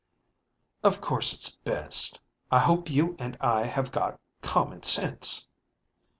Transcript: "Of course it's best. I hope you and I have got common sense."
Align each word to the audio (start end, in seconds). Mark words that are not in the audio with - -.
"Of 0.83 0.99
course 0.99 1.31
it's 1.31 1.57
best. 1.57 2.19
I 2.49 2.57
hope 2.57 2.89
you 2.89 3.15
and 3.19 3.37
I 3.39 3.67
have 3.67 3.91
got 3.91 4.19
common 4.41 4.81
sense." 4.81 5.47